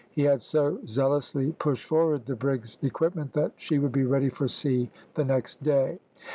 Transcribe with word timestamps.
He 0.09 0.23
had 0.23 0.41
so 0.41 0.79
zealously 0.87 1.51
pushed 1.59 1.85
forward 1.85 2.25
the 2.25 2.35
brig's 2.35 2.79
equipment 2.81 3.33
that 3.33 3.51
she 3.55 3.77
would 3.77 3.91
be 3.91 4.03
ready 4.03 4.29
for 4.29 4.47
sea 4.47 4.89
the 5.13 5.23
next 5.23 5.61
day. 5.61 5.99